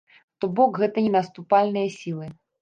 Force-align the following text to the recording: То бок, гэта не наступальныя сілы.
То 0.43 0.47
бок, 0.59 0.71
гэта 0.83 1.03
не 1.09 1.11
наступальныя 1.17 1.93
сілы. 1.99 2.33